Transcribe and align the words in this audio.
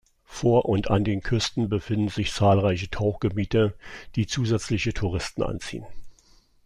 Vor 0.25 0.65
und 0.65 0.89
an 0.89 1.03
den 1.03 1.21
Küsten 1.21 1.69
befinden 1.69 2.09
sich 2.09 2.33
zahlreiche 2.33 2.89
Tauchgebiete, 2.89 3.75
die 4.15 4.25
zusätzliche 4.25 4.93
Touristen 4.95 5.43
anziehen. 5.43 5.85